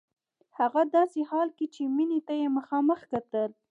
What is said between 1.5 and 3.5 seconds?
کې چې مينې ته يې مخامخ کتل.